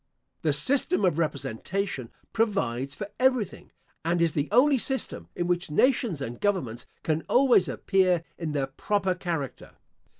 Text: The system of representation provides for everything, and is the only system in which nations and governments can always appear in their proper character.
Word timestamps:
The 0.41 0.51
system 0.51 1.05
of 1.05 1.19
representation 1.19 2.09
provides 2.33 2.95
for 2.95 3.11
everything, 3.19 3.71
and 4.03 4.19
is 4.19 4.33
the 4.33 4.49
only 4.51 4.79
system 4.79 5.27
in 5.35 5.45
which 5.45 5.69
nations 5.69 6.21
and 6.21 6.41
governments 6.41 6.87
can 7.03 7.21
always 7.29 7.67
appear 7.69 8.23
in 8.35 8.51
their 8.53 8.65
proper 8.65 9.13
character. 9.13 9.75